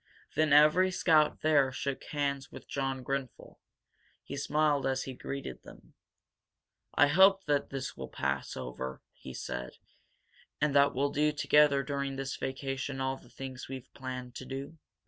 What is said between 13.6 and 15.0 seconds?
we've planned to do.